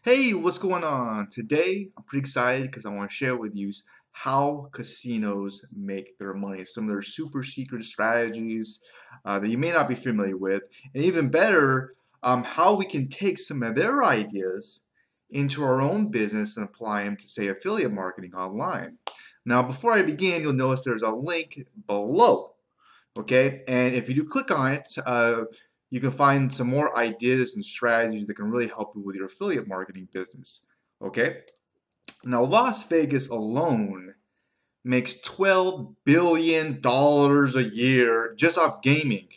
[0.00, 1.28] Hey, what's going on?
[1.28, 3.72] Today, I'm pretty excited because I want to share with you
[4.10, 8.80] how casinos make their money, some of their super secret strategies
[9.24, 10.62] uh, that you may not be familiar with,
[10.94, 11.92] and even better,
[12.24, 14.80] um, how we can take some of their ideas
[15.30, 18.98] into our own business and apply them to, say, affiliate marketing online.
[19.44, 22.54] Now, before I begin, you'll notice there's a link below,
[23.16, 23.62] okay?
[23.68, 25.44] And if you do click on it, uh,
[25.92, 29.26] you can find some more ideas and strategies that can really help you with your
[29.26, 30.60] affiliate marketing business.
[31.02, 31.42] Okay?
[32.24, 34.14] Now, Las Vegas alone
[34.82, 39.28] makes $12 billion a year just off gaming.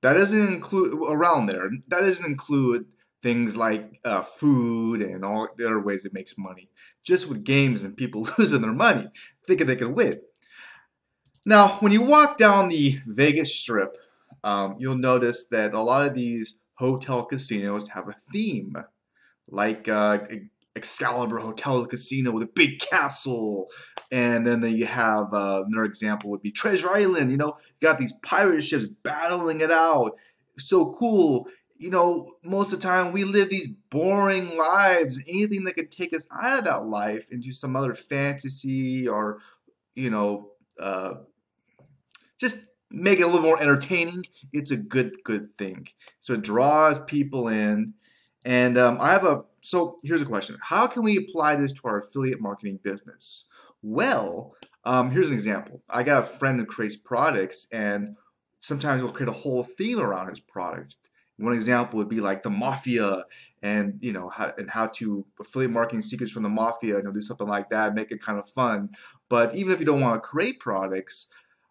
[0.00, 1.70] That doesn't include around there.
[1.86, 2.86] That doesn't include
[3.22, 6.70] things like uh, food and all the other ways it makes money.
[7.04, 9.10] Just with games and people losing their money,
[9.46, 10.20] thinking they can win.
[11.46, 13.96] Now, when you walk down the Vegas Strip,
[14.44, 18.76] um, you'll notice that a lot of these hotel casinos have a theme,
[19.48, 20.18] like uh,
[20.76, 23.70] Excalibur Hotel Casino with a big castle,
[24.12, 27.30] and then you have uh, another example would be Treasure Island.
[27.30, 30.16] You know, you got these pirate ships battling it out.
[30.58, 31.48] So cool.
[31.76, 35.18] You know, most of the time we live these boring lives.
[35.26, 39.38] Anything that could take us out of that life into some other fantasy or,
[39.94, 41.14] you know, uh,
[42.38, 42.58] just
[42.90, 45.88] make it a little more entertaining, it's a good, good thing.
[46.20, 47.94] So it draws people in.
[48.44, 50.58] And um, I have a, so here's a question.
[50.62, 53.46] How can we apply this to our affiliate marketing business?
[53.82, 54.54] Well,
[54.84, 55.82] um, here's an example.
[55.88, 58.16] I got a friend who creates products and
[58.60, 60.96] sometimes he'll create a whole theme around his products.
[61.36, 63.24] One example would be like the mafia
[63.62, 67.22] and you know how, and how to affiliate marketing secrets from the mafia and do
[67.22, 68.90] something like that, make it kind of fun.
[69.28, 71.28] But even if you don't want to create products,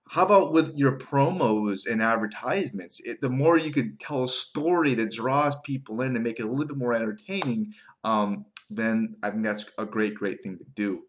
[0.10, 3.00] how about with your promos and advertisements?
[3.04, 6.44] It, the more you can tell a story that draws people in and make it
[6.44, 7.74] a little bit more entertaining,
[8.04, 11.04] um, then I think that's a great, great thing to do.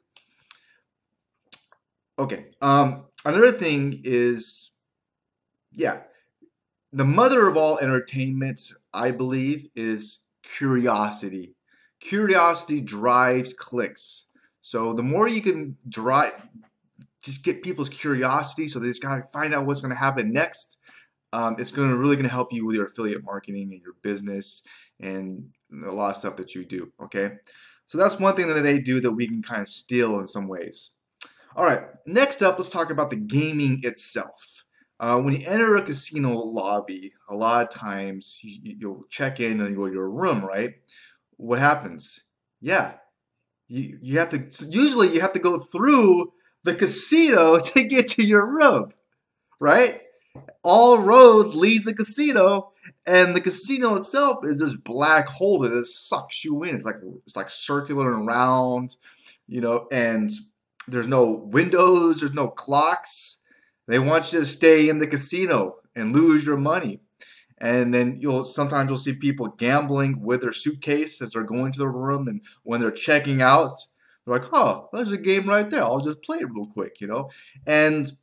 [2.19, 2.47] Okay.
[2.63, 4.71] Um, another thing is,
[5.73, 6.03] yeah,
[6.93, 11.57] the mother of all entertainment, I believe, is curiosity.
[11.99, 14.27] Curiosity drives clicks.
[14.63, 16.33] So the more you can drive
[17.25, 20.77] just get people's curiosity so they just gotta find out what's gonna happen next.
[21.33, 24.63] Um, it's gonna really gonna help you with your affiliate marketing and your business
[25.01, 25.49] and
[25.87, 26.93] a lot of stuff that you do.
[27.03, 27.33] Okay,
[27.87, 30.47] so that's one thing that they do that we can kind of steal in some
[30.47, 30.91] ways.
[31.57, 34.65] All right, next up, let's talk about the gaming itself.
[35.01, 39.61] Uh, when you enter a casino lobby, a lot of times you, will check in
[39.61, 40.75] and you go to your room, right?
[41.37, 42.21] What happens?
[42.61, 42.95] Yeah,
[43.67, 44.67] you you have to.
[44.67, 46.33] Usually, you have to go through
[46.65, 48.93] the casino to get to your room,
[49.61, 50.01] right?
[50.65, 52.73] All roads lead the casino,
[53.07, 56.75] and the casino itself is this black hole that sucks you in.
[56.75, 58.97] It's like it's like circular and round,
[59.47, 60.31] you know, and
[60.89, 63.39] there's no windows, there's no clocks.
[63.87, 67.01] They want you to stay in the casino and lose your money.
[67.59, 71.79] And then you'll sometimes you'll see people gambling with their suitcase as they're going to
[71.79, 73.79] the room, and when they're checking out,
[74.25, 75.83] they're like, oh, there's a game right there.
[75.83, 77.31] I'll just play it real quick, you know?
[77.67, 78.17] And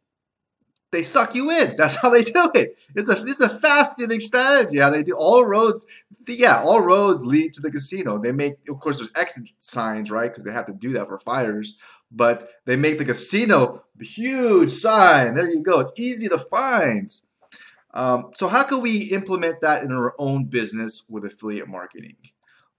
[0.91, 1.75] they suck you in.
[1.77, 2.77] That's how they do it.
[2.95, 4.79] It's a it's a fascinating strategy.
[4.79, 5.85] How they do all roads,
[6.27, 8.17] yeah, all roads lead to the casino.
[8.17, 10.29] They make, of course, there's exit signs, right?
[10.29, 11.77] Because they have to do that for fires.
[12.11, 15.35] But they make the casino huge sign.
[15.35, 15.79] There you go.
[15.79, 17.09] It's easy to find.
[17.93, 22.15] Um, so how can we implement that in our own business with affiliate marketing?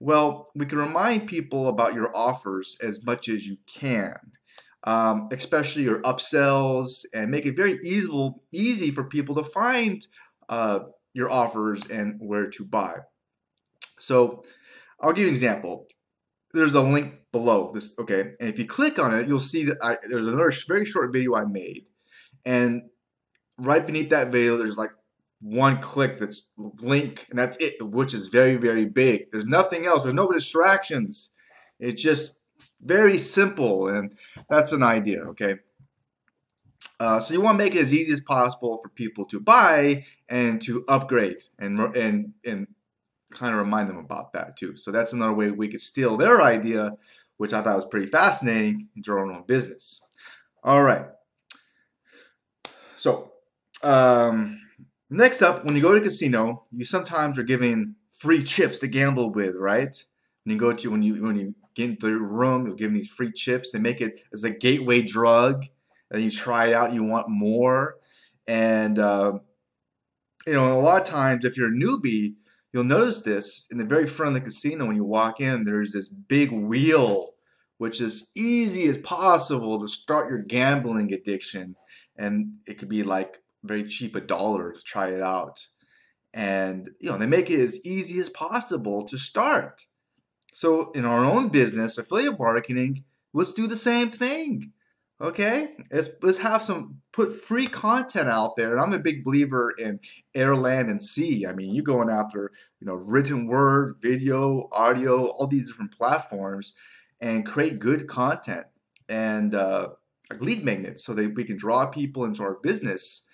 [0.03, 4.17] Well, we can remind people about your offers as much as you can,
[4.83, 10.05] um, especially your upsells, and make it very easy, easy for people to find
[10.49, 10.79] uh,
[11.13, 12.95] your offers and where to buy.
[13.97, 14.43] So,
[14.99, 15.87] I'll give you an example.
[16.53, 18.33] There's a link below this, okay?
[18.41, 21.33] And if you click on it, you'll see that I, there's another very short video
[21.33, 21.85] I made,
[22.43, 22.89] and
[23.57, 24.91] right beneath that video, there's like
[25.43, 26.47] one click that's
[26.79, 29.29] link and that's it which is very very big.
[29.31, 30.03] There's nothing else.
[30.03, 31.31] There's no distractions.
[31.79, 32.39] It's just
[32.81, 34.15] very simple and
[34.49, 35.55] that's an idea okay?
[36.99, 40.05] Uh, so you want to make it as easy as possible for people to buy
[40.29, 42.67] and to upgrade and and and
[43.31, 44.77] kind of remind them about that too.
[44.77, 46.93] So that's another way we could steal their idea
[47.37, 50.01] which i thought was pretty fascinating into our own business.
[50.63, 51.07] All right.
[52.95, 53.33] So
[53.81, 54.62] um
[55.13, 58.87] Next up, when you go to a casino, you sometimes are given free chips to
[58.87, 60.03] gamble with, right?
[60.43, 62.95] When you go to when you when you get into the room, you'll give them
[62.95, 63.69] these free chips.
[63.69, 65.65] They make it as a gateway drug,
[66.09, 66.93] and you try it out.
[66.93, 67.97] You want more,
[68.47, 69.33] and uh,
[70.47, 72.33] you know a lot of times if you're a newbie,
[72.73, 75.93] you'll notice this in the very front of the casino when you walk in, there's
[75.93, 77.33] this big wheel,
[77.77, 81.75] which is easy as possible to start your gambling addiction.
[82.17, 85.67] And it could be like very cheap, a dollar to try it out.
[86.33, 89.85] And you know, they make it as easy as possible to start.
[90.53, 94.71] So in our own business, affiliate marketing, let's do the same thing.
[95.21, 98.73] Okay, let's let's have some put free content out there.
[98.73, 99.99] And I'm a big believer in
[100.35, 101.45] air, land, and sea.
[101.45, 102.51] I mean, you're going after
[102.81, 106.73] you know written word, video, audio, all these different platforms,
[107.21, 108.65] and create good content
[109.07, 109.89] and uh,
[110.29, 113.25] like lead magnets so that we can draw people into our business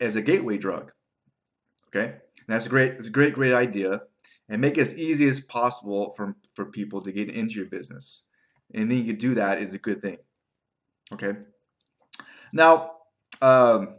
[0.00, 0.92] as a gateway drug.
[1.88, 4.02] Okay, and that's a great, it's a great, great idea,
[4.48, 8.24] and make it as easy as possible for for people to get into your business.
[8.74, 10.18] And then you do that is a good thing.
[11.12, 11.32] Okay.
[12.52, 12.92] Now,
[13.40, 13.94] um,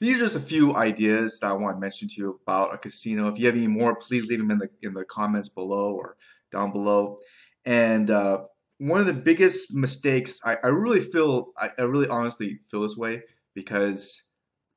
[0.00, 2.78] these are just a few ideas that I want to mention to you about a
[2.78, 3.28] casino.
[3.28, 6.16] If you have any more, please leave them in the in the comments below or
[6.50, 7.18] down below.
[7.64, 8.44] And uh,
[8.78, 12.96] one of the biggest mistakes, I, I really feel, I, I, really honestly feel this
[12.96, 13.22] way
[13.54, 14.23] because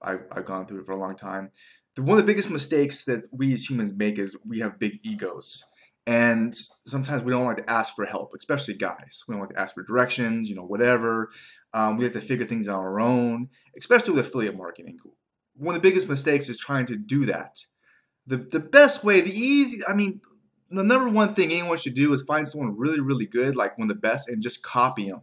[0.01, 1.51] I've, I've gone through it for a long time.
[1.95, 4.99] The, one of the biggest mistakes that we as humans make is we have big
[5.03, 5.63] egos.
[6.05, 6.55] And
[6.85, 9.23] sometimes we don't like to ask for help, especially guys.
[9.27, 11.31] We don't like to ask for directions, you know, whatever.
[11.73, 14.99] Um, we have to figure things out on our own, especially with affiliate marketing.
[15.55, 17.57] One of the biggest mistakes is trying to do that.
[18.25, 20.21] The, the best way, the easy, I mean,
[20.69, 23.89] the number one thing anyone should do is find someone really, really good, like one
[23.89, 25.21] of the best, and just copy them.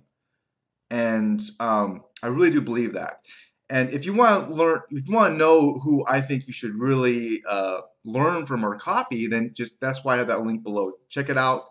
[0.91, 3.21] And um, I really do believe that.
[3.71, 6.53] And if you want to learn, if you want to know who I think you
[6.53, 10.63] should really uh, learn from or copy, then just that's why I have that link
[10.63, 10.93] below.
[11.09, 11.65] Check it out.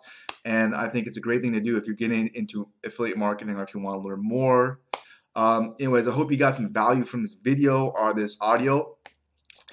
[0.44, 3.56] And I think it's a great thing to do if you're getting into affiliate marketing
[3.56, 4.80] or if you want to learn more.
[5.36, 8.96] Um, anyways, I hope you got some value from this video or this audio.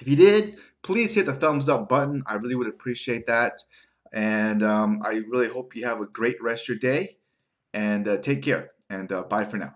[0.00, 2.22] If you did, please hit the thumbs up button.
[2.26, 3.60] I really would appreciate that.
[4.12, 7.16] And um, I really hope you have a great rest of your day.
[7.72, 8.72] And uh, take care.
[8.90, 9.70] And uh, bye for now.